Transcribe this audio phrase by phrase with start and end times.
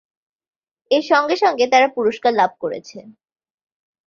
[0.91, 2.97] এর সঙ্গে সঙ্গে তারা পুরস্কার লাভ করেছে।